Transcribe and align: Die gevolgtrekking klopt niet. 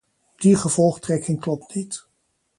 Die 0.41 0.55
gevolgtrekking 0.55 1.39
klopt 1.39 1.75
niet. 1.75 2.07